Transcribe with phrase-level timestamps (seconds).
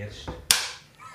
[0.00, 0.32] erste.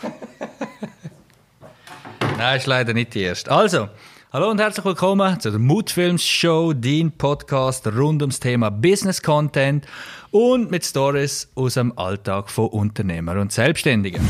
[2.37, 3.51] Nein, ist leider nicht die erste.
[3.51, 3.89] Also,
[4.31, 9.85] hallo und herzlich willkommen zu der Mutfilms Show, dein Podcast rund ums Thema Business Content
[10.31, 14.21] und mit Stories aus dem Alltag von Unternehmern und Selbstständigen.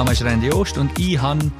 [0.00, 1.52] Name ist Randy Ost und ich habe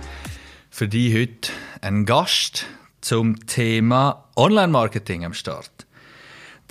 [0.70, 2.64] für dich heute einen Gast
[3.02, 5.70] zum Thema Online-Marketing am Start.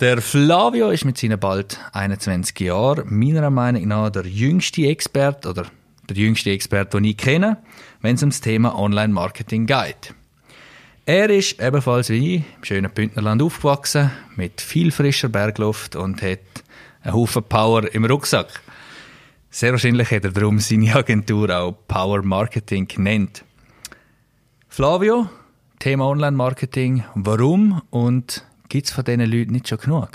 [0.00, 5.66] Der Flavio ist mit seinen bald 21 Jahren meiner Meinung nach der jüngste Expert oder
[6.08, 7.58] der jüngste Expert, den ich kenne,
[8.00, 10.12] wenn es ums Thema Online-Marketing geht.
[11.06, 16.40] Er ist ebenfalls wie ich im schönen Bündnerland aufgewachsen, mit viel frischer Bergluft und hat
[17.02, 18.60] einen Haufen Power im Rucksack.
[19.52, 23.44] Sehr wahrscheinlich hat er darum seine Agentur auch Power Marketing genannt.
[24.68, 25.28] Flavio,
[25.80, 30.10] Thema Online-Marketing, warum und gibt es von diesen Leuten nicht schon genug?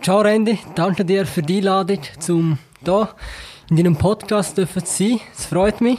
[0.00, 3.14] Ciao Randy, danke dir für die Einladung, zum da
[3.68, 5.20] in deinem Podcast zu sein.
[5.36, 5.98] Es freut mich.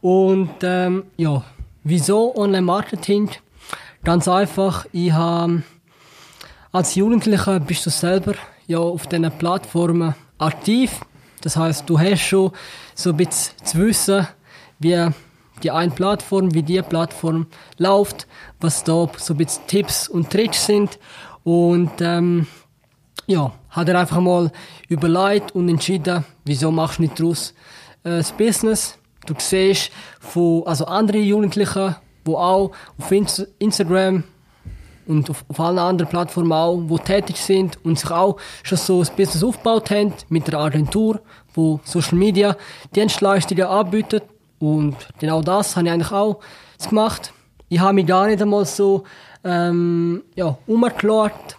[0.00, 1.44] Und ähm, ja,
[1.84, 3.28] wieso Online-Marketing?
[4.02, 5.62] Ganz einfach, ich habe
[6.72, 8.32] als Jugendlicher bist du selber
[8.66, 11.00] ja auf diesen Plattformen aktiv
[11.46, 12.50] das heißt, du hast schon
[12.96, 14.26] so ein bisschen zu wissen,
[14.80, 15.08] wie
[15.62, 17.46] die eine Plattform, wie die Plattform
[17.78, 18.26] läuft,
[18.58, 20.98] was da so ein bisschen Tipps und Tricks sind.
[21.44, 22.48] Und ähm,
[23.28, 24.50] ja, hat er einfach mal
[24.88, 27.54] überlegt und entschieden, wieso machst du nicht daraus
[28.02, 28.98] äh, das Business.
[29.26, 31.94] Du siehst von also andere Jugendliche,
[32.26, 33.12] die auch auf
[33.60, 34.24] Instagram
[35.06, 39.00] und auf, auf allen anderen Plattformen auch, die tätig sind und sich auch schon so
[39.00, 41.20] ein Business aufgebaut haben mit der Agentur,
[41.54, 42.56] wo Social Media
[42.94, 44.24] Dienstleistungen anbietet
[44.58, 46.40] und genau das habe ich eigentlich auch
[46.88, 47.32] gemacht.
[47.68, 49.04] Ich habe mich gar nicht einmal so
[49.44, 51.56] ähm, ja, umgeschaut,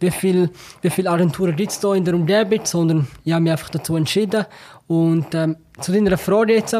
[0.00, 3.52] wie viele wie viel Agenturen gibt es da in der Umgebung, sondern ich habe mich
[3.52, 4.46] einfach dazu entschieden.
[4.86, 6.76] Und ähm, zu deiner Frage jetzt,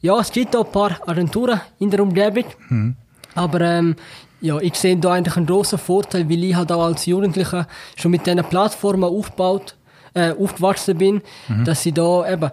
[0.00, 2.96] ja, es gibt da ein paar Agenturen in der Umgebung, mhm.
[3.34, 3.96] aber ähm,
[4.40, 7.66] ja, ich sehe da eigentlich einen großen Vorteil, weil ich halt auch als Jugendlicher
[7.96, 9.76] schon mit diesen Plattformen aufgebaut,
[10.14, 11.64] äh, aufgewachsen bin, mhm.
[11.64, 12.50] dass ich da eben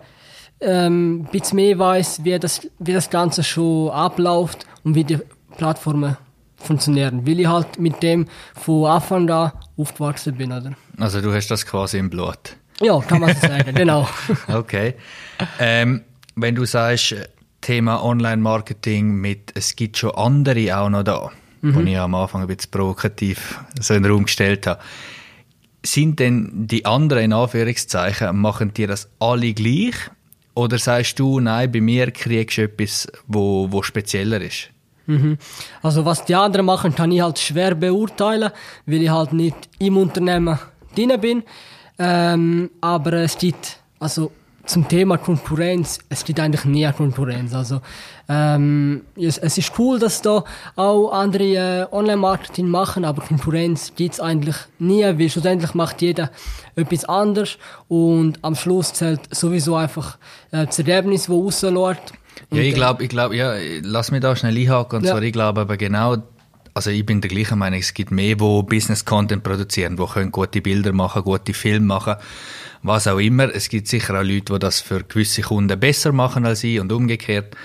[0.62, 5.20] ähm, ein bisschen mehr weiß, wie das, wie das Ganze schon abläuft und wie die
[5.58, 6.18] Plattformen
[6.56, 10.52] funktionieren, weil ich halt mit dem von Anfang an aufgewachsen bin.
[10.52, 10.72] Oder?
[10.98, 12.56] Also du hast das quasi im Blut?
[12.80, 14.08] Ja, kann man so sagen, genau.
[14.48, 14.96] okay.
[15.60, 16.04] Ähm,
[16.36, 17.16] wenn du sagst,
[17.60, 21.32] Thema Online-Marketing mit, es gibt schon andere auch noch da
[21.64, 21.76] mhm.
[21.76, 24.82] wo ich am Anfang ein bisschen provokativ so in den Raum gestellt habe.
[25.86, 29.96] Sind denn die anderen, in Anführungszeichen, machen die das alle gleich?
[30.54, 34.70] Oder sagst du, nein, bei mir kriegst du etwas, wo, wo spezieller ist?
[35.08, 35.38] Mhm.
[35.82, 38.52] Also was die anderen machen, kann ich halt schwer beurteilen,
[38.86, 40.60] weil ich halt nicht im Unternehmen
[40.96, 41.44] drin bin.
[42.00, 44.32] Ähm, aber es gibt, also
[44.66, 47.54] zum Thema Konkurrenz, es gibt eigentlich nie Konkurrenz.
[47.54, 47.82] Also
[48.30, 50.44] ähm, es, es, ist cool, dass da
[50.76, 56.32] auch andere äh, Online-Marketing machen, aber Konkurrenz gibt's eigentlich nie, weil schlussendlich macht jeder
[56.76, 57.58] etwas anderes
[57.90, 60.18] und am Schluss zählt sowieso einfach
[60.52, 62.14] äh, das Ergebnis, das rausläuft.
[62.52, 65.00] Ja, ich glaube, ich glaube, ja, lass mich da schnell einhaken.
[65.00, 65.12] Und ja.
[65.12, 66.18] zwar, ich glaube aber genau,
[66.74, 70.32] also ich bin der gleichen Meinung, es gibt mehr, wo Business Content produzieren, wo können
[70.32, 72.16] gute Bilder machen, gute Filme machen
[72.84, 73.54] was auch immer.
[73.54, 76.92] Es gibt sicher auch Leute, die das für gewisse Kunden besser machen als ich und
[76.92, 77.56] umgekehrt.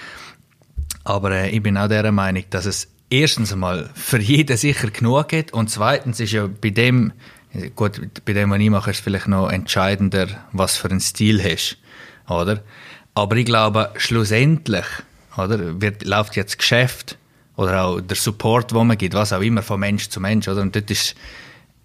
[1.05, 5.29] Aber äh, ich bin auch der Meinung, dass es erstens einmal für jeden sicher genug
[5.29, 7.13] gibt und zweitens ist ja bei dem,
[7.75, 11.79] gut, bei dem, was ich mache, ist vielleicht noch entscheidender, was für einen Stil hast,
[12.29, 12.63] oder?
[13.15, 14.85] Aber ich glaube, schlussendlich,
[15.37, 17.18] oder, wird, läuft jetzt Geschäft
[17.59, 20.63] oder auch der Support, wo man gibt, was auch immer, von Mensch zu Mensch, oder?
[20.63, 21.15] Und dort ist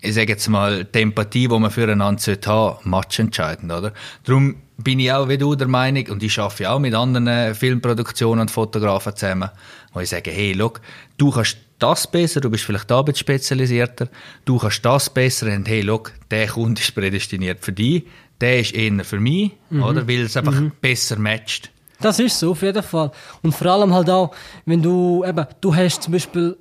[0.05, 3.93] ich sage jetzt mal, die Empathie, die man füreinander sollte haben, matchentscheidend, oder?
[4.25, 8.41] Darum bin ich auch wie du der Meinung, und ich arbeite auch mit anderen Filmproduktionen
[8.41, 9.49] und Fotografen zusammen,
[9.93, 10.81] wo ich sage, hey, look,
[11.15, 14.09] du kannst das besser, du bist vielleicht da ein bisschen spezialisierter,
[14.43, 18.03] du kannst das besser, und hey, look, der Kunde ist prädestiniert für dich,
[18.41, 19.83] der ist eher für mich, mhm.
[19.83, 20.05] oder?
[20.05, 20.73] Weil es einfach mhm.
[20.81, 21.71] besser matcht.
[22.03, 23.11] Das ist so, auf jeden Fall.
[23.41, 24.31] Und vor allem halt auch,
[24.65, 26.57] wenn du eben, du hast zum Beispiel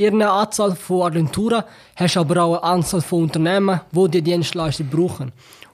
[0.00, 1.62] eine Anzahl von Agenturen,
[1.94, 5.30] hast aber auch eine Anzahl von Unternehmen, die die Dienstleistung brauchen.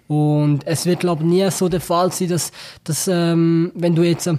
[0.09, 2.53] Und es wird, glaube ich, nie so der Fall sein, dass,
[2.85, 4.37] dass ähm, wenn du jetzt äh,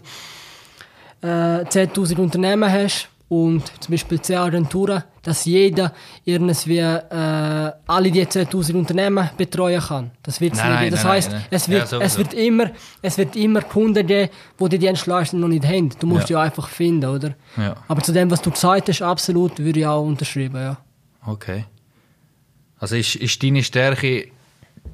[1.23, 5.93] 10.000 Unternehmen hast und zum Beispiel 10 Agenturen, dass jeder
[6.25, 10.11] irgendwie äh, alle die 10.000 Unternehmen betreuen kann.
[10.21, 11.45] Das wird Nein, nein, Das nein, heißt, nein.
[11.49, 12.05] es Ja, wird, sowieso.
[12.05, 12.71] es wird immer,
[13.01, 14.29] es wird immer Kunden geben,
[14.59, 15.89] die die Dienstleistung noch nicht haben.
[15.99, 16.39] Du musst Ja.
[16.39, 17.35] ja, einfach finden, oder?
[17.57, 17.75] Ja.
[17.87, 20.77] Aber zu dem, was du gesagt hast, absolut würde ich auch unterschreiben, ja.
[21.25, 21.65] Okay.
[22.79, 24.27] Also ist, ist deine Stärke,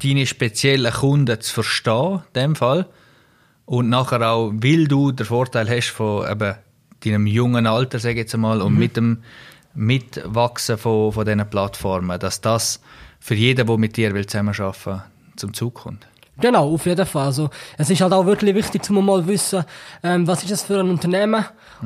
[0.03, 2.85] deine speziellen Kunden zu verstehen, in dem Fall.
[3.65, 6.53] Und nachher auch, weil du den Vorteil hast von eben
[7.03, 9.23] deinem jungen Alter, sage ich jetzt einmal, und mit dem
[9.73, 12.79] Mitwachsen von, von diesen Plattformen, dass das
[13.19, 15.01] für jeden, der mit dir will zusammenarbeiten will,
[15.35, 16.07] zum Zug kommt.
[16.41, 17.25] Genau, auf jeden Fall.
[17.25, 19.65] Also, es ist halt auch wirklich wichtig, zum mal wissen,
[20.03, 21.43] ähm, was ist das für ein Unternehmen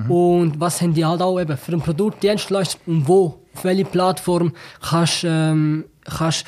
[0.08, 3.86] und was haben die halt auch eben für ein Produkt, Dienstleistung und wo, auf welche
[3.86, 6.46] Plattform kannst, ähm, kannst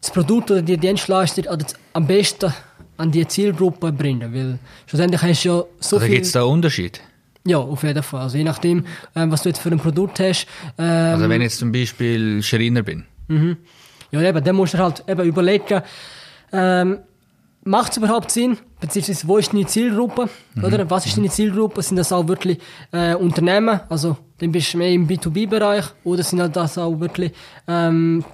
[0.00, 1.44] das Produkt oder die Dienstleistung
[1.92, 2.52] am besten
[2.96, 6.14] an die Zielgruppe bringen, weil schlussendlich hast du ja so Also viel...
[6.16, 7.00] gibt es da einen Unterschied?
[7.46, 8.20] Ja, auf jeden Fall.
[8.22, 8.84] Also je nachdem,
[9.16, 10.46] ähm, was du jetzt für ein Produkt hast,
[10.78, 13.04] ähm, Also wenn ich jetzt zum Beispiel Schreiner bin.
[14.10, 15.82] Ja, eben, dann musst du halt eben überlegen,
[16.52, 16.98] ähm,
[17.64, 18.58] macht es überhaupt Sinn?
[18.80, 20.28] Beziehungsweise, wo ist deine Zielgruppe?
[20.62, 20.88] Oder?
[20.90, 21.82] Was ist deine Zielgruppe?
[21.82, 22.58] Sind das auch wirklich
[22.92, 23.80] äh, Unternehmen?
[23.88, 25.84] Also, dann bist du mehr im B2B-Bereich.
[26.04, 27.32] Oder sind halt das auch wirklich
[27.68, 28.24] ähm,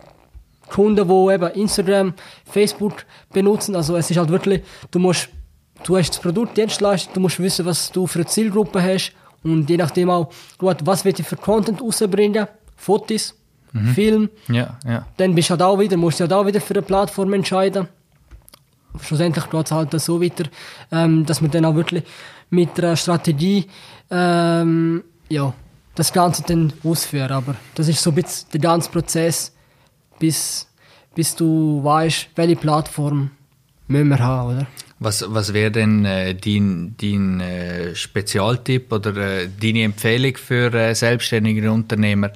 [0.69, 2.14] Kunden, die eben Instagram,
[2.44, 3.75] Facebook benutzen?
[3.76, 5.29] Also, es ist halt wirklich, du musst,
[5.87, 9.12] du hast das Produkt, Dienstleistung, du musst wissen, was du für eine Zielgruppe hast.
[9.43, 12.47] Und je nachdem auch, gut, was will ich für Content rausbringen?
[12.77, 13.35] Fotos,
[13.94, 14.31] Film.
[14.49, 15.06] Ja, ja.
[15.17, 17.88] Dann bist du halt auch wieder, musst du halt auch wieder für eine Plattform entscheiden.
[19.03, 20.44] Schlussendlich geht es halt so weiter,
[20.91, 22.03] ähm, dass man dann auch wirklich
[22.49, 23.67] mit einer Strategie
[24.11, 25.53] ähm, ja,
[25.94, 27.31] das Ganze dann ausführen.
[27.31, 29.53] Aber das ist so ein bisschen der ganze Prozess,
[30.19, 30.67] bis,
[31.15, 33.31] bis du weißt, welche Plattform
[33.88, 34.67] müssen wir haben, oder?
[34.99, 40.95] Was, was wäre denn äh, dein, dein äh, Spezialtipp oder äh, deine Empfehlung für äh,
[40.95, 42.31] selbstständige Unternehmer,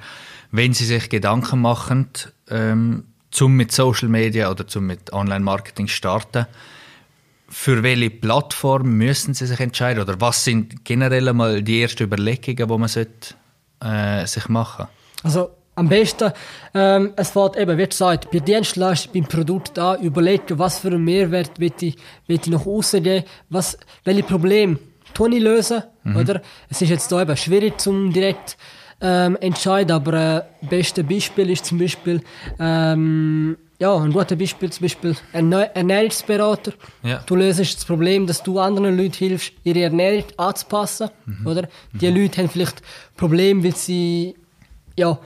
[0.51, 2.09] wenn sie sich Gedanken machen,
[2.49, 6.45] ähm, zum mit Social Media oder zum mit Online-Marketing starten?
[7.49, 10.03] Für welche Plattform müssen sie sich entscheiden?
[10.03, 13.33] Oder was sind generell einmal die ersten Überlegungen, die man sollte,
[13.83, 14.85] äh, sich machen
[15.23, 16.31] Also am besten,
[16.73, 21.03] ähm, es fällt eben, wie gesagt, bei Dienstleistung, beim Produkt an, überlegen, was für einen
[21.03, 21.95] Mehrwert will ich,
[22.27, 24.79] will ich nach außen geben, was, welche Probleme
[25.13, 25.83] tue ich lösen,
[26.15, 26.41] oder?
[26.69, 28.57] Es ist jetzt da eben schwierig zum direkt
[29.01, 30.13] ähm, entscheiden, aber
[30.61, 32.21] äh, beste Beispiel ist zum Beispiel,
[32.59, 36.73] ähm, ja, ein gutes Beispiel zum Beispiel ein Ernä- Ernährungsberater.
[37.01, 37.23] Ja.
[37.25, 41.09] Du löst das Problem, dass du anderen Leuten hilfst, ihre Ernährung anzupassen,
[41.45, 41.67] oder?
[41.93, 42.81] Die Leute haben vielleicht
[43.17, 44.35] Probleme, weil sie,
[44.97, 45.17] ja,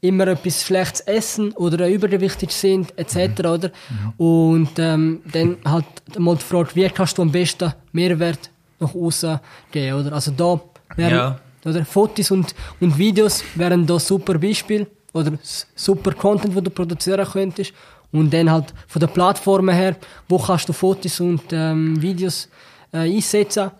[0.00, 3.70] immer etwas Schlechtes essen oder übergewichtig sind, etc., oder?
[4.16, 5.84] Und ähm, dann halt
[6.18, 8.50] mal die Frage, wie kannst du am besten Mehrwert
[8.80, 9.40] nach außen
[9.72, 10.12] geben, oder?
[10.12, 10.60] Also da
[10.96, 11.38] wären, Ja.
[11.64, 11.84] oder?
[11.84, 15.32] Fotos und, und Videos wären da super Beispiel oder
[15.74, 17.72] super Content, wo du produzieren könntest.
[18.12, 19.96] Und dann halt von der Plattform her,
[20.28, 22.48] wo kannst du Fotos und ähm, Videos
[22.92, 23.70] äh, einsetzen?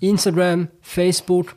[0.00, 1.54] Instagram, Facebook.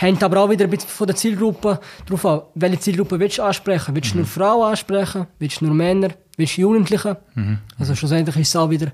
[0.00, 2.42] Hängt aber auch wieder ein bisschen von der Zielgruppe drauf an.
[2.54, 3.96] Welche Zielgruppe willst du ansprechen?
[3.96, 5.26] Willst du nur Frauen ansprechen?
[5.40, 6.10] Willst du nur Männer?
[6.36, 7.16] Willst du Jugendliche?
[7.80, 8.92] Also schlussendlich ist es auch wieder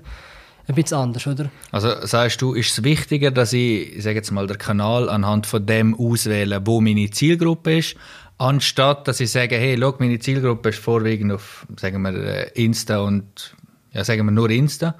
[0.67, 1.51] ein bisschen anders, oder?
[1.71, 5.45] Also sagst du, ist es wichtiger, dass ich, ich sage jetzt mal, den Kanal anhand
[5.45, 7.95] von dem auswähle, wo meine Zielgruppe ist,
[8.39, 12.97] anstatt dass ich sage, hey, schau, meine Zielgruppe ist vorwiegend auf, sagen wir, äh, Insta
[13.01, 13.55] und,
[13.93, 14.95] ja, sagen wir nur Insta.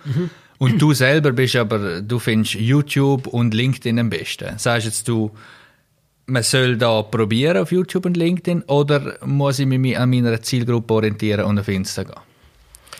[0.60, 4.60] Und du selber bist aber, du findest YouTube und LinkedIn am besten.
[4.60, 5.32] Sagst jetzt du,
[6.28, 10.94] man soll da probieren auf YouTube und LinkedIn oder muss ich mich an meiner Zielgruppe
[10.94, 12.16] orientieren und auf Insta gehen?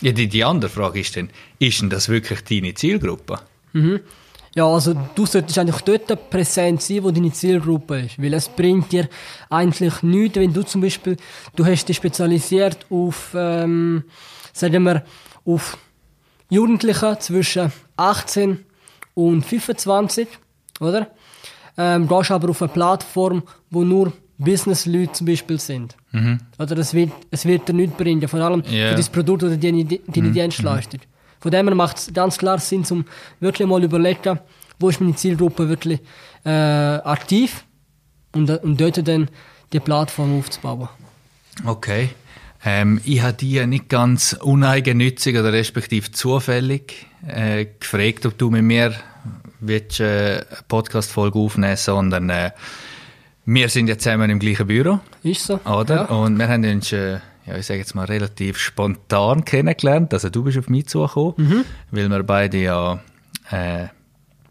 [0.00, 3.40] Ja, die, die andere Frage ist dann, ist denn das wirklich deine Zielgruppe?
[4.54, 8.20] Ja, also du solltest eigentlich dort präsent sein, wo deine Zielgruppe ist.
[8.22, 9.08] Weil es bringt dir
[9.50, 11.16] eigentlich nichts, wenn du zum Beispiel,
[11.54, 14.04] du hast dich spezialisiert auf, ähm,
[14.52, 15.04] sagen wir,
[15.44, 15.76] auf
[16.48, 18.64] Jugendliche zwischen 18
[19.14, 20.28] und 25,
[20.80, 21.10] oder?
[21.78, 25.96] Ähm, gehst aber auf eine Plattform, wo nur Business-Leute zum Beispiel sind.
[26.58, 28.90] Oder es wird, es wird dir nichts bringen, vor allem Ja.
[28.90, 31.00] für das Produkt oder deine, deine Dienstleistung.
[31.40, 33.04] Von dem her macht es ganz klar Sinn, um
[33.40, 34.38] wirklich mal überlegen,
[34.78, 36.00] wo ist meine Zielgruppe wirklich
[36.44, 37.64] äh, aktiv
[38.32, 39.28] und, und dort dann
[39.72, 40.88] die Plattform aufzubauen.
[41.64, 42.10] Okay.
[42.64, 48.62] Ähm, ich habe die nicht ganz uneigennützig oder respektive zufällig äh, gefragt, ob du mit
[48.64, 48.94] mir
[49.60, 50.04] willst, äh,
[50.36, 52.50] eine Podcast-Folge aufnehmen sondern äh,
[53.44, 55.60] wir sind ja zusammen im gleichen Büro, Ist so?
[55.64, 55.94] oder?
[55.94, 56.02] Ja.
[56.06, 60.12] Und wir haben uns, äh, ja, ich sage jetzt mal, relativ spontan kennengelernt.
[60.12, 61.64] Also du bist auf mich zugekommen, Mhm.
[61.92, 63.00] weil wir beide ja
[63.50, 63.86] äh,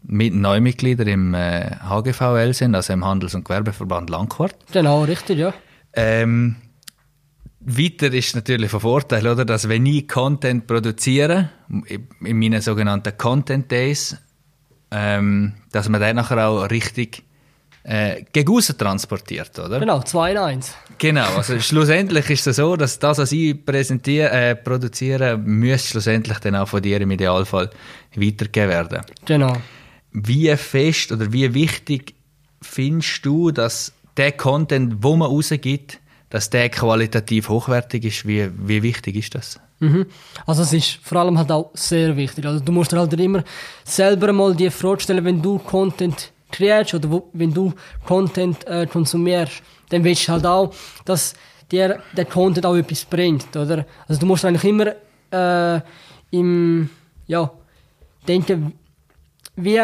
[0.02, 4.54] mit Neumitglieder im äh, HGVL sind, also im Handels- und Gewerbeverband Langquart.
[4.72, 5.52] Genau, richtig, ja.
[5.92, 6.56] Ähm,
[7.60, 11.50] weiter ist natürlich von Vorteil, oder, dass wenn ich Content produziere,
[12.20, 14.16] in meinen sogenannten Content Days,
[14.96, 17.22] ähm, dass man den nachher auch richtig
[17.82, 19.78] äh, gegen transportiert, oder?
[19.78, 20.74] Genau, 2 in 1.
[20.98, 26.38] Genau, also schlussendlich ist es so, dass das, was ich präsentiere, äh, produziere, müsste schlussendlich
[26.38, 27.70] dann auch von dir im Idealfall
[28.16, 29.02] weitergegeben werden.
[29.26, 29.56] Genau.
[30.12, 32.14] Wie fest oder wie wichtig
[32.62, 36.00] findest du, dass der Content, wo man rausgibt,
[36.30, 38.26] dass der qualitativ hochwertig ist?
[38.26, 39.60] Wie, wie wichtig ist das?
[39.78, 40.06] Mhm.
[40.46, 42.46] Also es ist vor allem halt auch sehr wichtig.
[42.46, 43.44] Also du musst dir halt immer
[43.84, 47.72] selber mal die Frage stellen, wenn du Content kreierst oder wo, wenn du
[48.06, 51.34] Content äh, konsumierst, dann willst du halt auch, dass
[51.70, 53.84] dir der Content auch etwas bringt, oder?
[54.08, 54.94] Also du musst eigentlich immer
[55.30, 55.80] äh,
[56.30, 56.88] im,
[57.26, 57.50] ja,
[58.26, 58.72] denken,
[59.56, 59.82] wie,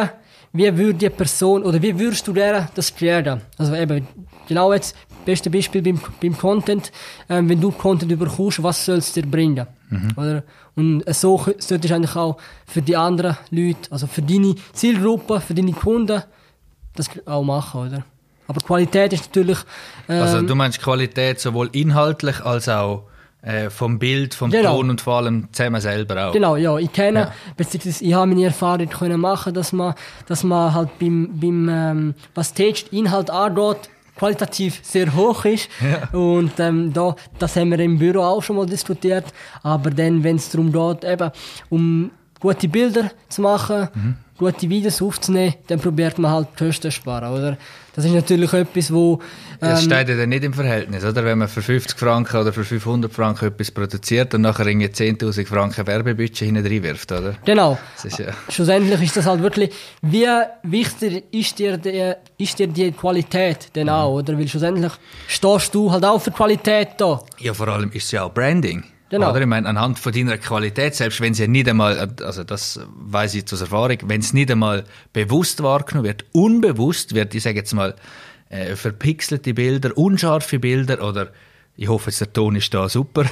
[0.52, 3.42] wie würde die Person, oder wie würdest du der das kreieren?
[3.58, 4.06] Also eben,
[4.46, 6.92] genau jetzt, beste Beispiel beim, beim Content,
[7.28, 9.66] äh, wenn du Content überkommst, was soll es dir bringen?
[9.90, 10.12] Mhm.
[10.16, 10.42] Oder?
[10.74, 15.54] Und so solltest du eigentlich auch für die anderen Leute, also für deine Zielgruppe, für
[15.54, 16.22] deine Kunden,
[16.94, 18.04] das auch machen, oder?
[18.48, 19.58] Aber Qualität ist natürlich...
[20.08, 23.04] Ähm, also du meinst Qualität sowohl inhaltlich als auch
[23.42, 24.76] äh, vom Bild, vom genau.
[24.76, 26.32] Ton und vor allem zusammen selber auch.
[26.32, 26.78] Genau, ja.
[26.78, 27.32] Ich kenne, ja.
[27.56, 29.94] beziehungsweise ich habe meine Erfahrung können machen, dass man,
[30.26, 33.90] dass man halt beim, beim ähm, was Text Inhalt angeht,
[34.22, 35.68] qualitativ sehr hoch ist.
[35.82, 36.08] Ja.
[36.16, 39.24] Und ähm, da, das haben wir im Büro auch schon mal diskutiert.
[39.62, 41.30] Aber dann, wenn es darum geht, eben
[41.70, 46.90] um gute Bilder zu machen, mhm gute Videos aufzunehmen, dann probiert man halt die Kosten
[46.90, 47.56] zu sparen, oder?
[47.94, 49.20] Das ist natürlich etwas, wo...
[49.60, 51.24] Ähm, das steht ja dann nicht im Verhältnis, oder?
[51.24, 55.46] Wenn man für 50 Franken oder für 500 Franken etwas produziert und nachher irgendwie 10'000
[55.46, 57.34] Franken Werbebudget hinten reinwirft, oder?
[57.44, 57.78] Genau.
[58.02, 59.70] Ist ja Schlussendlich ist das halt wirklich,
[60.00, 60.26] wie
[60.62, 63.92] wichtig ist dir die, ist dir die Qualität denn mhm.
[63.92, 64.38] auch, oder?
[64.38, 64.92] Weil schlussendlich
[65.28, 67.20] stehst du halt auch für Qualität da.
[67.38, 68.84] Ja, vor allem ist es ja auch Branding.
[69.12, 69.30] Genau.
[69.30, 69.42] Oder?
[69.42, 73.44] Ich meine, anhand von deiner Qualität, selbst wenn sie nicht einmal, also das weiß ich
[73.52, 77.94] aus Erfahrung, wenn es nicht einmal bewusst wahrgenommen wird, unbewusst wird, ich sage jetzt mal,
[78.48, 81.28] äh, verpixelte Bilder, unscharfe Bilder oder
[81.76, 83.26] ich hoffe, der Ton ist da super.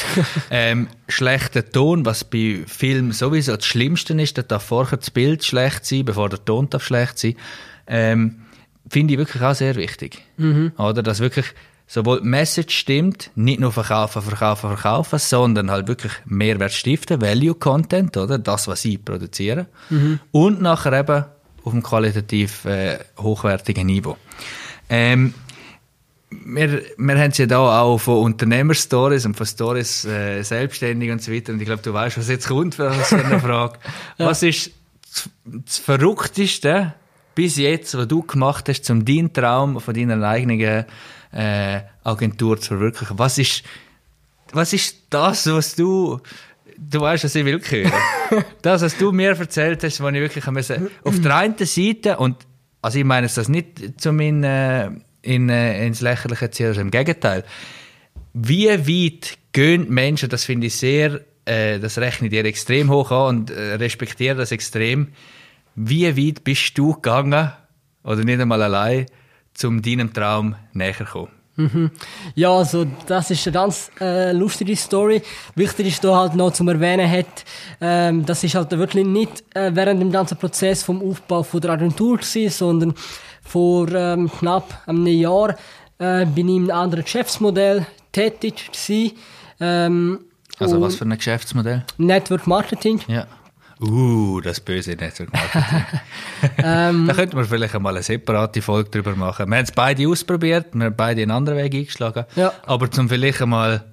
[0.50, 5.44] ähm, schlechter Ton, was bei Film sowieso das Schlimmste ist, da darf vorher das Bild
[5.44, 7.34] schlecht sein, bevor der Ton darf schlecht sein.
[7.88, 8.42] Ähm,
[8.88, 10.22] Finde ich wirklich auch sehr wichtig.
[10.36, 10.72] Mhm.
[10.78, 11.46] Oder, dass wirklich
[11.86, 17.54] sowohl die Message stimmt, nicht nur verkaufen, verkaufen, verkaufen, sondern halt wirklich Mehrwert stiften, Value
[17.54, 18.38] Content, oder?
[18.38, 19.66] Das, was sie produzieren.
[19.90, 20.20] Mhm.
[20.32, 21.24] Und nachher eben
[21.62, 24.16] auf einem qualitativ äh, hochwertigen Niveau.
[24.88, 25.34] Ähm,
[26.30, 31.22] wir, wir haben es ja da auch von Unternehmerstories und von Stories äh, selbstständig und
[31.22, 31.52] so weiter.
[31.52, 33.78] Und ich glaube, du weißt, was jetzt kommt für eine Frage.
[34.18, 34.26] ja.
[34.26, 34.72] Was ist
[35.44, 36.94] das Verrückteste
[37.34, 40.84] bis jetzt, was du gemacht hast, um deinen Traum von deiner eigenen
[41.34, 43.18] äh, Agentur zu verwirklichen.
[43.18, 43.64] Was ist,
[44.52, 46.20] was ist das, was du,
[46.78, 47.92] du weißt, was ich will hören.
[48.62, 52.36] das, was du mir erzählt hast, was ich wirklich müssen, auf der einen Seite, und,
[52.82, 54.90] also ich meine das nicht zum in, äh,
[55.22, 57.44] in, äh, ins Lächerliche ziehen, also im Gegenteil.
[58.32, 63.10] Wie weit gehen Menschen, das finde ich sehr, äh, das rechne ich dir extrem hoch
[63.10, 65.08] an und äh, respektiere das extrem.
[65.74, 67.50] Wie weit bist du gegangen,
[68.04, 69.06] oder nicht einmal allein,
[69.54, 71.30] zum deinem Traum näher kommen?
[71.56, 71.90] Mhm.
[72.34, 75.22] Ja, also das ist eine ganz äh, lustige Story.
[75.54, 77.44] Wichtig ist da halt noch zum erwähnen, hat,
[77.80, 81.70] ähm, das ist halt wirklich nicht äh, während dem ganzen Prozess vom Aufbau von der
[81.70, 82.94] Agentur gewesen, sondern
[83.42, 85.56] vor ähm, knapp einem Jahr
[85.98, 89.12] äh, bin ich in einem anderen Geschäftsmodell tätig gewesen.
[89.60, 90.24] Ähm,
[90.58, 91.84] also was für ein Geschäftsmodell?
[91.98, 93.00] Network Marketing.
[93.06, 93.26] Ja.
[93.86, 95.84] Uh, das böse Network Marketing.
[96.58, 99.48] ähm, da könnte man vielleicht einmal eine separate Folge drüber machen.
[99.48, 102.24] Wir haben es beide ausprobiert, wir haben beide einen anderen Weg eingeschlagen.
[102.36, 102.52] Ja.
[102.64, 103.84] Aber zum vielleicht einmal,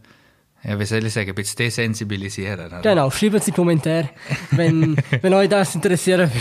[0.64, 2.68] ja, wie soll ich sagen, ein bisschen desensibilisieren.
[2.68, 2.82] Oder?
[2.82, 4.10] Genau, schreibt Sie Kommentare,
[4.52, 6.32] wenn, wenn euch das interessiert.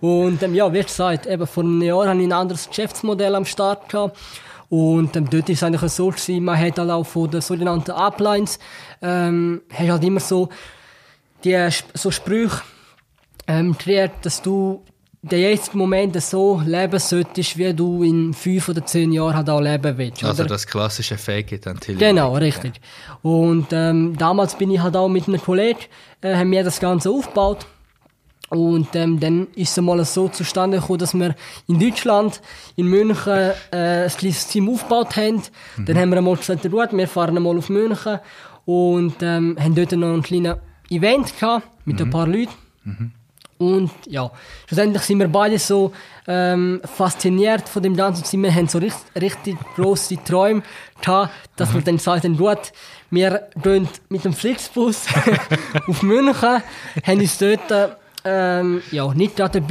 [0.00, 3.44] Und ähm, ja, wie gesagt, eben vor einem Jahr hatte ich ein anderes Geschäftsmodell am
[3.44, 4.18] Start gehabt.
[4.68, 7.92] Und ähm, dort ist es eigentlich so gewesen, man hat halt auch von den sogenannten
[7.92, 8.58] Uplines,
[9.00, 10.48] ähm, hat halt immer so
[11.44, 12.62] die so Sprüche
[13.46, 14.82] ähm, kreiert, dass du
[15.30, 19.60] den jetzigen Moment so leben solltest, wie du in fünf oder zehn Jahren halt auch
[19.60, 20.22] leben willst.
[20.24, 20.50] Also oder?
[20.50, 22.74] das klassische Fake until Genau, richtig.
[22.76, 23.18] Ja.
[23.30, 25.80] Und ähm, damals bin ich halt auch mit einem Kollegen,
[26.20, 27.66] äh, haben wir das Ganze aufgebaut.
[28.48, 31.34] Und ähm, dann ist es mal so zustande gekommen, dass wir
[31.66, 32.40] in Deutschland,
[32.76, 35.42] in München, äh, ein kleines Team aufgebaut haben.
[35.76, 35.86] Mhm.
[35.86, 38.20] Dann haben wir einmal gesagt, gut, wir fahren einmal auf München
[38.64, 40.56] und ähm, haben dort noch einen kleinen
[40.90, 42.06] Event gehabt mit mhm.
[42.06, 42.52] ein paar Leuten.
[42.84, 43.12] Mhm.
[43.58, 44.30] Und ja,
[44.66, 45.92] schlussendlich sind wir beide so
[46.26, 48.42] ähm, fasziniert von dem Ganzen.
[48.42, 50.62] Wir haben so richtig, richtig grosse Träume
[51.00, 52.72] gehabt, dass wir dann sagten, gut,
[53.10, 55.06] wir gehen mit dem Flixbus
[55.88, 56.62] auf München,
[57.02, 59.62] haben uns dort ähm, ja, nicht gerade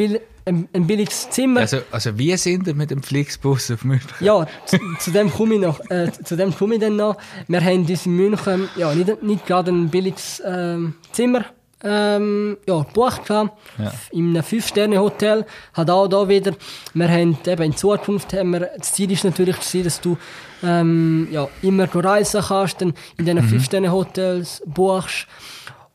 [0.46, 1.62] ein, ein, billiges Zimmer.
[1.62, 4.10] Also, also wie sind wir mit dem Flixbus auf München?
[4.20, 5.80] Ja, zu, zu dem komme ich noch.
[5.90, 7.18] Äh, zu dem komme ich dann noch.
[7.48, 11.46] Wir haben uns in München ja, nicht, nicht gerade ein billiges ähm, Zimmer
[11.84, 13.92] ähm, ja, gebucht haben, ja.
[14.12, 15.46] in einem Fünf-Sterne-Hotel.
[15.74, 16.54] Hat auch da wieder,
[16.94, 20.18] wir haben eben in Zukunft, haben wir, das Ziel ist natürlich dass du
[20.64, 23.50] ähm, ja, immer reisen kannst, dann in diesen mhm.
[23.50, 25.28] Fünf-Sterne-Hotels buchst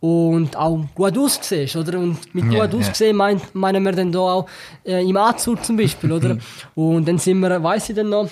[0.00, 1.98] und auch gut aussiehst, oder?
[1.98, 3.16] Und mit yeah, gut aussehen yeah.
[3.16, 4.46] meint, meinen wir dann da auch
[4.84, 6.38] äh, im Anzug zum Beispiel, oder?
[6.74, 8.28] und dann sind wir, weiss ich dann noch,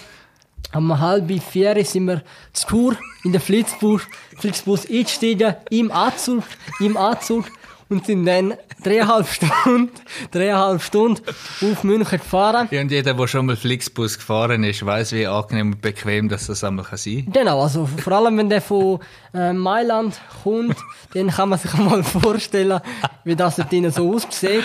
[0.74, 2.22] um halb vier sind wir
[2.52, 4.02] zu Kur in den Flixbus,
[4.38, 6.44] Flixbus eingestiegen, im Anzug,
[6.80, 7.44] im Anzug
[7.88, 9.90] und sind dann dreieinhalb Stunden,
[10.30, 11.22] dreieinhalb Stunden
[11.62, 12.68] auf München gefahren.
[12.70, 16.46] Ja, und jeder, der schon mal Flixbus gefahren ist, weiß, wie angenehm und bequem das,
[16.46, 17.32] das einmal sein kann.
[17.32, 19.00] Genau, also vor allem, wenn der von
[19.34, 20.76] äh, Mailand kommt,
[21.14, 22.80] dann kann man sich einmal vorstellen,
[23.24, 24.64] wie das dort so aussieht.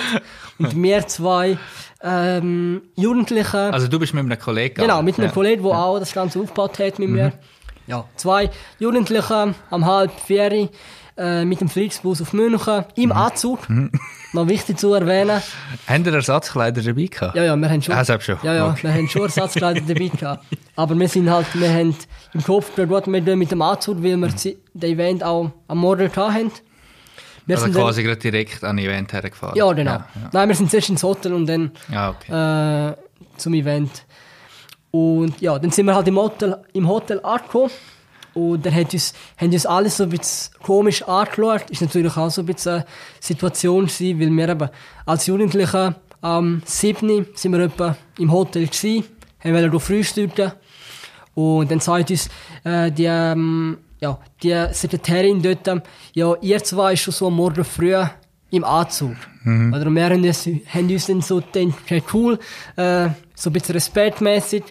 [0.60, 1.58] Und wir zwei
[2.02, 3.74] ähm, Jugendliche.
[3.74, 4.76] Also du bist mit einem Kollegen.
[4.76, 5.34] Genau, mit einem ja.
[5.34, 5.84] Kollegen, der ja.
[5.84, 7.16] auch das Ganze aufgebaut hat mit mhm.
[7.16, 7.34] mir.
[7.86, 8.50] Ja, zwei
[8.80, 10.70] Jugendliche am halb vier
[11.18, 13.12] äh, mit dem Flixbus auf München im mhm.
[13.12, 13.70] Anzug.
[13.70, 13.92] Mhm.
[14.34, 15.42] Noch wichtig zu erwähnen.
[15.88, 17.36] Haben ihr Ersatzkleider dabei gehabt?
[17.36, 17.94] Ja, ja, wir haben schon.
[17.94, 18.38] Ah, schon.
[18.42, 18.84] Ja, ja, okay.
[18.84, 20.46] wir haben schon Ersatzkleider dabei gehabt.
[20.76, 21.96] Aber wir sind halt, wir haben
[22.34, 24.34] im Kopf gut mit dem Anzug, weil wir mhm.
[24.74, 26.52] den Event auch am Morgen hatten.
[27.46, 29.56] Wir also quasi gerade direkt an Event hergefahren?
[29.56, 29.92] Ja, genau.
[29.92, 30.30] Ja, ja.
[30.32, 32.92] Nein, wir sind zuerst ins Hotel und dann ja, okay.
[32.92, 32.96] äh,
[33.38, 34.06] zum Event.
[34.92, 37.72] Und ja, dann sind wir halt im Hotel, im Hotel angekommen.
[38.34, 41.70] Und dann hat uns, haben uns alles so ein bisschen komisch angeschaut.
[41.70, 42.86] Ist natürlich auch so ein bisschen eine
[43.20, 44.70] Situation gewesen, weil wir eben
[45.06, 47.28] als Jugendliche am 7.
[47.36, 49.06] sind wir etwa im Hotel gewesen,
[49.44, 50.54] haben wir frühstücken.
[51.36, 52.30] Und dann sagt uns
[52.64, 57.64] äh, die ähm, ja, die Sekretärin dort, ja, ihr zwei ist schon so am Morgen
[57.64, 57.96] früh
[58.52, 59.16] im Anzug.
[59.44, 59.74] Mhm.
[59.74, 62.38] Oder wir haben uns, haben uns dann so gedacht, cool,
[62.76, 64.64] äh, so ein bisschen respektmäßig.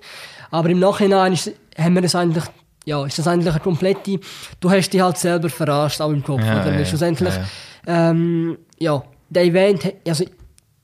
[0.51, 2.44] Aber im Nachhinein ist, haben wir das eigentlich,
[2.85, 4.18] ja, ist das eigentlich eine komplette,
[4.61, 6.42] du hast dich halt selber verarscht, auch im Kopf.
[6.42, 6.79] Ja, oder?
[6.79, 8.11] Ja, schlussendlich, ja.
[8.11, 10.25] Ähm, ja, der Event, also,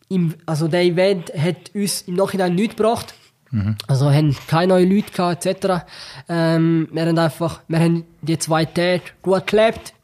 [0.08, 3.14] im, also der Event hat uns im Nachhinein nichts gebracht.
[3.50, 3.76] Mhm.
[3.86, 5.84] Also haben keine neuen Leute gehabt, etc.
[6.28, 9.94] Ähm, wir haben einfach, wir haben die zwei Tage gut gelebt.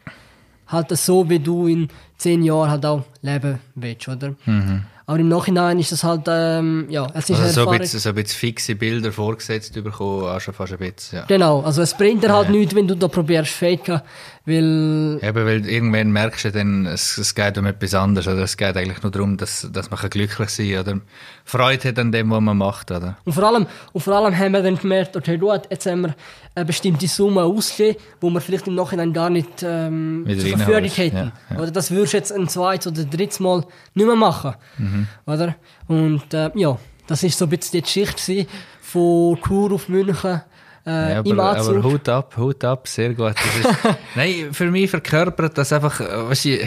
[0.66, 4.34] Halt so, wie du in zehn Jahren halt auch leben willst, oder?
[4.46, 4.86] Mhm.
[5.06, 8.08] Aber im Nachhinein ist das halt, ähm, ja, es ist also so ein, bisschen, so
[8.08, 11.24] ein bisschen fixe Bilder vorgesetzt bekommen, auch schon fast ein bisschen, ja.
[11.26, 12.52] Genau, also es bringt dir halt ja.
[12.52, 14.00] nichts, wenn du da probierst faken,
[14.46, 15.18] weil...
[15.22, 18.76] Eben, weil irgendwann merkst du dann, es, es geht um etwas anderes, oder es geht
[18.78, 21.00] eigentlich nur darum, dass, dass man glücklich sein kann, oder
[21.44, 23.18] Freude hat an dem, was man macht, oder?
[23.24, 26.14] Und vor allem, und vor allem haben wir dann gemerkt, okay, gut, jetzt haben wir
[26.54, 31.16] eine bestimmte Summe ausgegeben, wo wir vielleicht im Nachhinein gar nicht ähm, zur Verfügung hätten.
[31.16, 31.58] Ja, ja.
[31.58, 33.64] Oder das würdest du jetzt ein zweites oder drittes Mal
[33.94, 34.54] nicht mehr machen.
[34.78, 35.08] Mhm.
[35.26, 35.56] Oder?
[35.88, 38.46] Und äh, ja, das ist so ein bisschen die Geschichte
[38.80, 40.42] von Kur auf München.
[40.86, 43.32] Äh, ja, aber, aber Hut ab, Hut ab, sehr gut.
[43.32, 43.68] Ist,
[44.14, 46.58] nein, für mich verkörpert das einfach, äh, weißt du,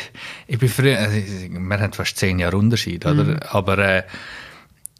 [0.48, 3.24] ich bin früher, also, wir haben fast zehn Jahre Unterschied, oder?
[3.24, 3.40] Mhm.
[3.50, 4.04] Aber äh,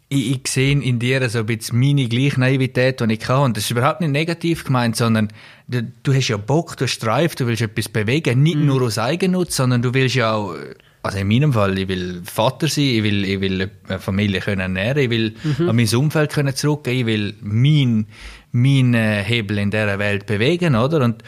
[0.08, 3.42] ich, ich sehe in dir so ein bisschen meine gleiche Naivität, die ich kann.
[3.42, 5.28] Und das ist überhaupt nicht negativ gemeint, sondern
[5.68, 8.66] du, du hast ja Bock, du hast Drive, du willst etwas bewegen, nicht mhm.
[8.66, 10.54] nur aus Eigennutz, sondern du willst ja auch,
[11.02, 14.60] also in meinem Fall, ich will Vater sein, ich will, ich will eine Familie können
[14.60, 15.68] ernähren, ich will mhm.
[15.68, 18.06] an mein Umfeld können zurückgehen, ich will mein,
[18.50, 21.04] mein Hebel in dieser Welt bewegen, oder?
[21.04, 21.22] Und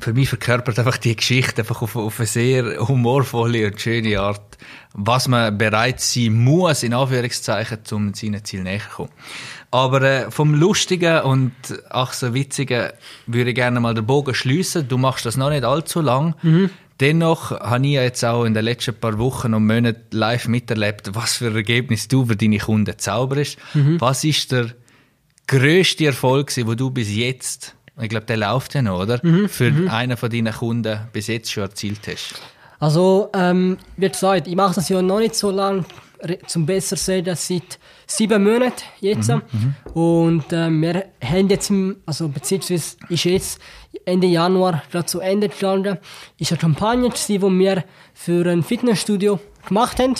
[0.00, 4.58] für mich verkörpert einfach die Geschichte einfach auf, auf eine sehr humorvolle und schöne Art,
[4.94, 9.10] was man bereit sein muss, in Anführungszeichen, um seinen Ziel näher zu kommen.
[9.70, 11.52] Aber äh, vom Lustigen und
[11.90, 12.90] ach so Witzigen
[13.26, 14.88] würde ich gerne mal den Bogen schliessen.
[14.88, 16.34] Du machst das noch nicht allzu lang.
[16.42, 16.70] Mhm.
[17.00, 21.36] Dennoch habe ich jetzt auch in den letzten paar Wochen und Monaten live miterlebt, was
[21.36, 23.56] für ein Ergebnis du für deine Kunden zauberst.
[23.74, 24.00] Mhm.
[24.00, 24.74] Was ist der
[25.46, 29.20] grösste Erfolg, den du bis jetzt ich glaube, der läuft ja noch, oder?
[29.22, 29.48] Mhm.
[29.48, 29.88] Für mhm.
[29.88, 32.40] einen von deinen Kunden bis jetzt schon erzielt hast.
[32.80, 35.84] Also, ähm, wie gesagt, ich mache das ja noch nicht so lange,
[36.46, 39.28] zum besser sehen, das seit sieben Monaten jetzt.
[39.28, 39.42] Mhm.
[39.52, 39.74] mhm.
[39.94, 41.72] Und äh, wir haben jetzt,
[42.06, 43.60] also beziehungsweise ist jetzt
[44.04, 45.98] Ende Januar gerade zu Ende gegangen,
[46.38, 47.84] ist eine Kampagne, die wir
[48.14, 50.14] für ein Fitnessstudio gemacht haben.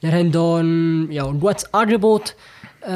[0.00, 2.36] Wir haben da ein, ja, ein gutes Angebot
[2.82, 2.90] äh,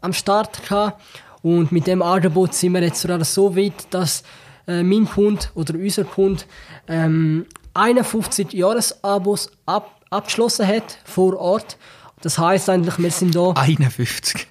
[0.00, 1.02] am Start gehabt
[1.42, 4.22] und mit dem Angebot sind wir jetzt gerade so weit, dass
[4.66, 6.42] äh, mein Kunde oder unser Kunde
[6.88, 11.76] ähm, 51 Jahresabos ab, abgeschlossen hat vor Ort.
[12.22, 14.46] Das heißt eigentlich, wir sind da 51.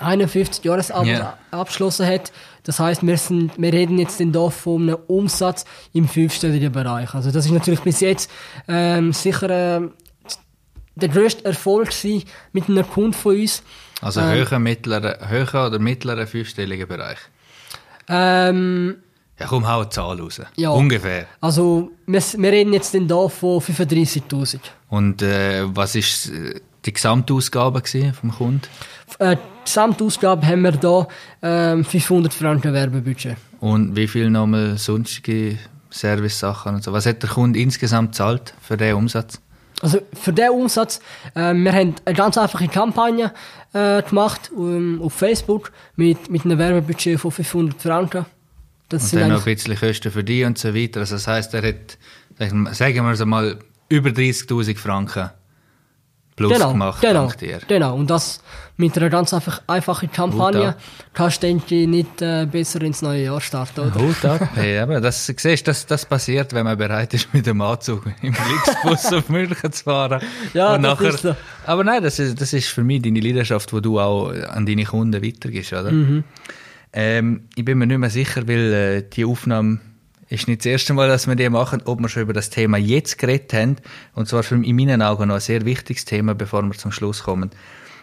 [0.00, 1.36] 51 Jahresabos Ja.
[1.50, 2.32] abgeschlossen hat.
[2.62, 7.12] Das heißt, wir, sind, wir reden jetzt dann da von einem Umsatz im fünfstelligen Bereich.
[7.14, 8.30] Also das ist natürlich bis jetzt
[8.68, 9.92] ähm, sicher ähm,
[11.00, 13.62] der grösste Erfolg gewesen mit einem Kunden von uns.
[14.00, 17.18] Also höher, mittlerer, höher oder mittlerer fünfstelliger Bereich.
[18.08, 18.96] Ähm,
[19.38, 20.40] Ja, komm, hau eine Zahl raus.
[20.56, 20.70] Ja.
[20.70, 21.26] Ungefähr.
[21.40, 24.58] also wir, wir reden jetzt dann da von 35'000.
[24.88, 27.82] Und äh, was ist äh, die Gesamtausgabe
[28.18, 28.62] vom Kunden?
[29.18, 31.06] Äh, die Gesamtausgabe haben wir da
[31.42, 33.36] ähm, 500 Franken Werbebudget.
[33.60, 35.58] Und wie viel nochmal sonstige
[35.90, 36.92] Service-Sachen und so?
[36.92, 39.40] Was hat der Kunde insgesamt gezahlt für den Umsatz?
[39.82, 41.00] Also für den Umsatz,
[41.34, 43.32] äh, wir haben eine ganz einfache Kampagne
[43.72, 48.26] äh, gemacht um, auf Facebook mit, mit einem Werbebudget von 500 Franken.
[48.88, 51.00] Das Und sind dann noch ein bisschen Kosten für die und so weiter.
[51.00, 51.98] Also das heisst, er hat,
[52.38, 52.64] sagen
[53.04, 55.30] wir- es mal, über 30'000 Franken
[56.40, 57.00] plus genau, gemacht.
[57.02, 57.58] genau, dank dir.
[57.68, 57.94] genau.
[57.94, 58.40] Und das
[58.78, 60.74] mit einer ganz einfach, einfachen Kampagne
[61.12, 61.54] kannst du,
[61.86, 64.00] nicht äh, besser ins neue Jahr starten, oder?
[64.00, 64.48] Hut ab.
[64.54, 68.32] Hey, aber das, siehst, das, das passiert, wenn man bereit ist, mit dem Anzug im
[68.32, 70.22] Flixbus auf München zu fahren.
[70.54, 71.36] Ja, Und das nachher, ist so.
[71.66, 74.84] Aber nein, das ist, das ist für mich deine Leidenschaft, die du auch an deine
[74.84, 75.92] Kunden weitergibst, oder?
[75.92, 76.24] Mhm.
[76.94, 79.80] Ähm, ich bin mir nicht mehr sicher, weil äh, die Aufnahme
[80.30, 82.78] ist nicht das erste Mal, dass wir die machen, ob wir schon über das Thema
[82.78, 83.76] jetzt geredet haben.
[84.14, 87.24] Und zwar für in meinen Augen noch ein sehr wichtiges Thema, bevor wir zum Schluss
[87.24, 87.50] kommen.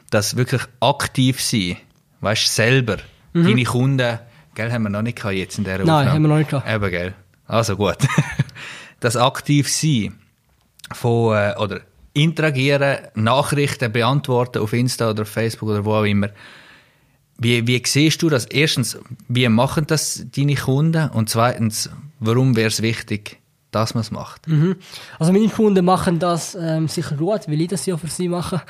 [0.09, 1.77] Das wirklich aktiv sein,
[2.21, 2.97] weißt du, selber,
[3.33, 4.19] deine Kunden,
[4.55, 5.85] gell, haben wir noch nicht gehabt jetzt in dieser Mhm.
[5.85, 6.11] Nein, Aufnahme.
[6.15, 6.69] haben wir noch nicht gehabt.
[6.69, 7.13] Eben, gell.
[7.47, 7.97] Also gut.
[8.99, 10.15] das aktiv sein
[10.93, 11.81] von, äh, oder
[12.13, 16.29] interagieren, Nachrichten beantworten auf Insta oder auf Facebook oder wo auch immer.
[17.39, 18.45] Wie, wie siehst du das?
[18.45, 18.97] Erstens,
[19.27, 21.09] wie machen das deine Kunden?
[21.09, 23.39] Und zweitens, warum wäre es wichtig,
[23.77, 24.47] dass man es macht?
[24.47, 24.75] Mhm.
[25.19, 28.61] Also meine Kunden machen das ähm, sicher gut, weil ich das ja für sie mache.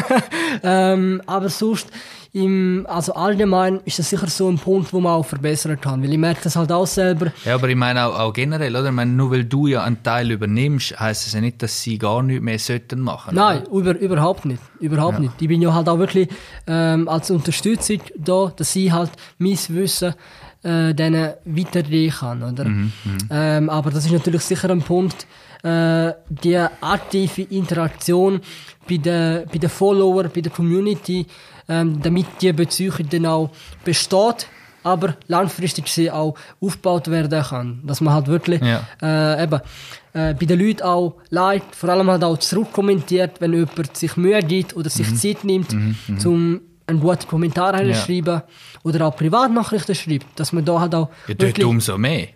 [0.62, 1.88] ähm, aber sonst,
[2.34, 6.12] im, also allgemein ist das sicher so ein Punkt, wo man auch verbessern kann, weil
[6.12, 7.30] ich merke das halt auch selber.
[7.44, 8.86] Ja, aber ich meine auch, auch generell, oder?
[8.86, 11.98] Ich meine, nur weil du ja einen Teil übernimmst, heisst es ja nicht, dass sie
[11.98, 13.34] gar nichts mehr sollten machen.
[13.34, 15.34] Nein, über, überhaupt nicht, überhaupt nicht.
[15.40, 16.28] Ich bin ja halt auch wirklich
[16.66, 20.14] ähm, als Unterstützung da, dass ich halt mein Wissen
[20.62, 22.66] äh, denen weitergeben kann, oder?
[23.30, 25.26] ähm, aber das ist natürlich sicher ein Punkt,
[25.62, 28.40] äh, die aktive Interaktion
[28.88, 31.26] bei den, bei den Follower, bei der Community,
[31.68, 33.50] ähm, damit die Beziehung dann auch
[33.84, 34.48] besteht,
[34.84, 37.80] aber langfristig gesehen auch aufgebaut werden kann.
[37.84, 38.82] Dass man halt wirklich Ja.
[39.00, 39.60] äh, eben,
[40.14, 44.40] äh, bei den Leuten auch liked, vor allem halt auch zurückkommentiert, wenn jemand sich Mühe
[44.42, 45.72] gibt oder sich Zeit nimmt,
[46.24, 47.94] um einen guten Kommentar Ja.
[47.94, 48.42] schreiben
[48.84, 52.28] oder auch Privatnachrichten schreibt, dass man da halt auch Ja, wirklich, umso mehr.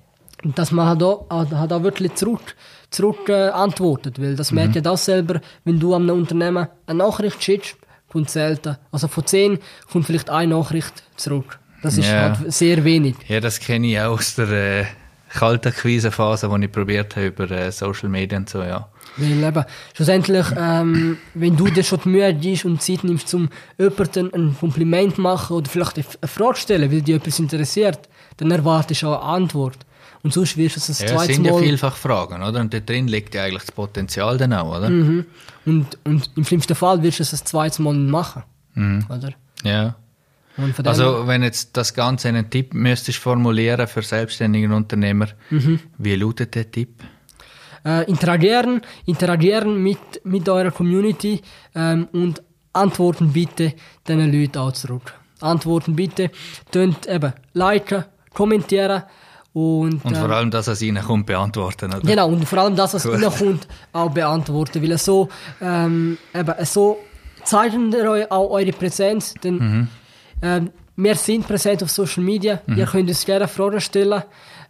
[0.44, 2.54] dass man halt auch, halt auch wirklich zurück,
[2.90, 7.42] zurück äh, antwortet, weil das merkt ja das selber, wenn du einem Unternehmen eine Nachricht
[7.42, 7.76] schickst,
[8.10, 9.58] kommt selten, also von zehn
[9.90, 11.58] kommt vielleicht eine Nachricht zurück.
[11.82, 12.20] Das ist Ja.
[12.38, 13.16] halt sehr wenig.
[13.28, 14.84] Ja, das kenne ich auch aus der äh,
[15.30, 18.88] kalten Quisenphase, die ich probiert habe über äh, Social Media und so, ja.
[19.16, 23.48] Weil eben, schlussendlich, ähm, wenn du dir schon die Mühe gibst und Zeit nimmst, um
[23.78, 29.02] jemandem ein Kompliment machen oder vielleicht eine Frage stellen, weil dich etwas interessiert, dann erwartest
[29.02, 29.78] du auch eine Antwort.
[30.22, 31.62] Und sonst wirst du es das Ja, es zweite sind ja Mal...
[31.62, 32.60] vielfach Fragen, oder?
[32.60, 34.90] Und dort drin liegt ja eigentlich das Potenzial dann auch, oder?
[34.90, 35.24] Mhm.
[35.64, 38.42] und, und im schlimmsten Fall wirst du es das zweite Mal nicht machen.
[39.08, 39.30] Oder?
[39.62, 39.94] Ja.
[40.56, 40.74] Mhm.
[40.84, 45.80] Also, wenn jetzt das Ganze einen Tipp müsstest formulieren für selbstständige Unternehmer, Mhm.
[45.98, 47.02] wie lautet der Tipp?
[47.86, 51.40] Äh, interagieren, interagieren mit, mit eurer Community
[51.74, 53.72] ähm, und antworten bitte
[54.06, 55.14] den Leuten auch zurück.
[55.40, 56.30] Antworten bitte,
[56.70, 59.02] tönt eben liken, kommentieren
[59.52, 62.00] und, Und vor allem, dass es ihnen kommt, beantworten, oder?
[62.00, 63.14] Genau, und vor allem das, was Gut.
[63.22, 64.82] reinkommt, auch beantworten.
[64.82, 65.30] Weil so,
[65.62, 66.98] ähm, eben, so
[67.44, 69.32] zeigen wir euch auch eure Präsenz.
[69.42, 69.88] Denn Mhm.
[70.42, 72.60] ähm, wir sind präsent auf Social Media.
[72.66, 74.22] Ihr könnt uns gerne Fragen stellen.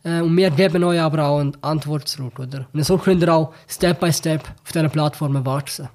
[0.06, 2.38] Äh, und wir geben euch aber auch eine Antwort zurück.
[2.38, 2.66] Oder?
[2.72, 5.88] Und so könnt ihr auch Step by Step auf diesen Plattformen wachsen.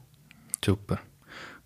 [0.63, 0.99] Super.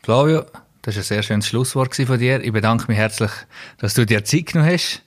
[0.04, 0.44] Flavio,
[0.84, 2.42] das war ein sehr schönes Schlusswort von dir.
[2.44, 3.32] Ich bedanke mich herzlich,
[3.80, 5.02] dass du dir Zeit genommen hast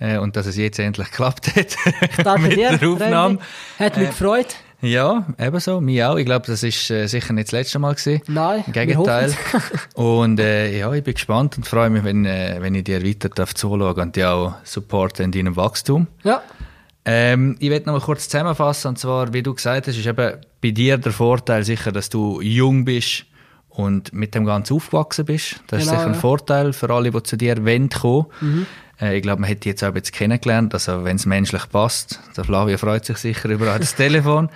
[0.00, 1.76] äh, und dass es jetzt endlich geklappt hat
[2.24, 2.76] Danke mit dir.
[2.76, 3.38] der Aufnahme.
[3.78, 4.56] Hat mich Äh, gefreut.
[4.80, 6.16] Ja, ebenso, mich auch.
[6.16, 8.20] Ich glaube, das ist äh, sicher nicht das letzte Mal gewesen.
[8.26, 9.34] Nein, Im Gegenteil.
[9.94, 13.30] und äh, ja, ich bin gespannt und freue mich, wenn, äh, wenn ich dir weiter
[13.30, 16.06] darf zuschauen und dich auch supporten in deinem Wachstum.
[16.22, 16.42] Ja,
[17.06, 20.38] Ähm, ich werde noch mal kurz zusammenfassen, und zwar, wie du gesagt hast, ist eben
[20.62, 23.26] bei dir der Vorteil sicher, dass du jung bist
[23.68, 25.56] und mit dem Ganzen aufgewachsen bist.
[25.66, 26.20] Das ist Genau, sicher ein ja.
[26.20, 28.66] Vorteil für alle, die zu dir wollen kommen.
[29.00, 32.20] Äh, ich glaube, man hat dich jetzt auch jetzt kennengelernt, also wenn es menschlich passt.
[32.36, 34.48] Der Flavio freut sich sicher über das Telefon.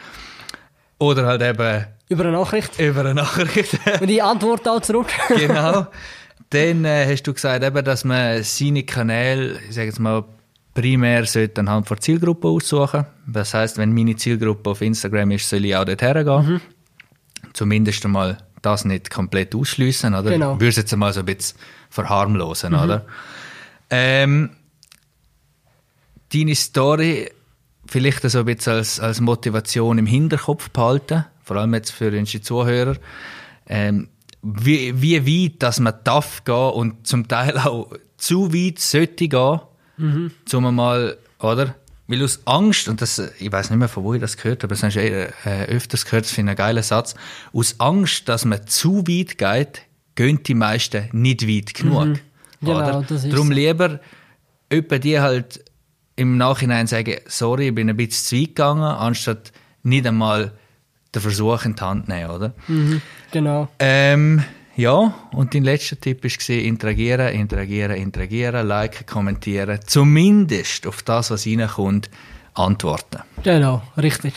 [0.99, 2.79] Oder halt eben Über eine Nachricht.
[2.81, 3.79] über eine Nachricht.
[4.01, 5.09] Und ich antworte auch zurück.
[5.37, 5.87] genau.
[6.51, 10.25] Dann äh, hast du gesagt, eben, dass man seine Kanäle, ich sage jetzt mal,
[10.79, 13.05] primär sollte anhand von Zielgruppe aussuchen.
[13.27, 16.61] Das heißt, wenn meine Zielgruppe auf Instagram ist, soll ich auch dort hergehen.
[17.53, 20.31] Zumindest einmal das nicht komplett ausschliessen, oder?
[20.31, 20.53] Genau.
[20.53, 21.59] Würde es jetzt einmal so ein bisschen
[21.91, 23.07] verharmlosen, oder?
[23.91, 24.51] Ähm,
[26.33, 27.29] deine Story
[27.87, 32.41] vielleicht so ein bisschen als, als Motivation im Hinterkopf behalten, vor allem jetzt für unsere
[32.41, 32.95] Zuhörer.
[33.67, 34.11] Ähm,
[34.43, 39.61] wie, wie weit, dass man darf gehen und zum Teil auch zu weit sollte gehen,
[39.99, 40.33] mhm.
[40.53, 41.75] um mal, oder?
[42.07, 44.75] Weil aus Angst, und das, ich weiß nicht mehr, von wo ich das gehört habe,
[44.75, 47.15] das hast du eh, äh, öfters gehört, das finde ich einen geilen Satz.
[47.53, 49.83] Aus Angst, dass man zu weit geht,
[50.15, 52.19] gehen die meisten nicht weit genug.
[52.61, 53.05] Genau, oder?
[53.07, 53.53] das ist Darum so.
[53.55, 54.01] lieber
[54.73, 55.63] öppe die halt
[56.17, 60.53] im Nachhinein sagen, sorry, ich bin ein bisschen zu weit gegangen, anstatt nicht einmal
[61.15, 62.55] den Versuch in die Hand nehmen, oder?
[62.67, 63.69] Mhm, genau.
[63.79, 64.43] Ähm,
[64.79, 71.47] ja, und dein letzter Tipp war interagieren, interagieren, interagieren, liken, kommentieren, zumindest auf das, was
[71.49, 72.09] reinkommt,
[72.55, 73.19] antworten.
[73.43, 74.35] Genau, richtig.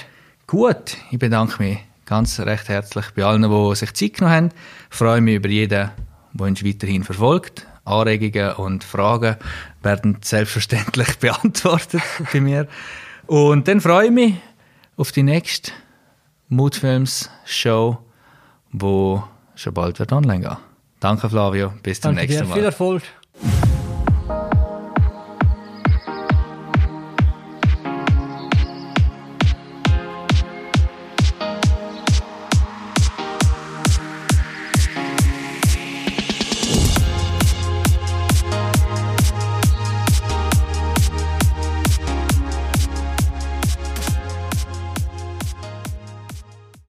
[0.48, 1.78] Gut, ich bedanke mich
[2.08, 4.50] ganz recht herzlich bei allen, die sich Zeit genommen haben.
[4.90, 5.92] Ich freue mich über jeden,
[6.34, 7.68] der uns weiterhin verfolgt.
[7.86, 9.36] Anregungen und Fragen
[9.84, 12.02] werden selbstverständlich beantwortet
[12.34, 12.68] bei mir.
[13.28, 14.34] Und dann freue ich mich
[14.98, 15.72] auf die nächste
[16.50, 18.00] Moodfilms Show,
[18.72, 19.24] wo
[19.62, 20.58] schon bald wird online gehen.
[21.00, 22.50] Danke Flavio, bis zum Danke nächsten dir.
[22.50, 22.56] Mal.
[22.56, 23.04] Viel Erfolg.